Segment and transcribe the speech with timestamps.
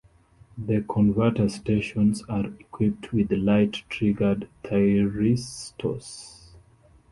[0.57, 6.55] The converter stations are equipped with light triggered thyristors.